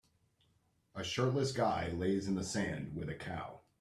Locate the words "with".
2.95-3.07